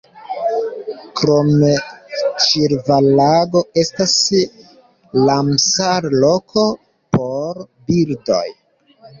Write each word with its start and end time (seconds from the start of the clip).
Krome 1.19 1.69
Ĉilva-Lago 2.45 3.63
estas 3.83 4.15
Ramsar-loko 5.29 6.65
por 7.19 7.63
birdoj. 7.93 8.45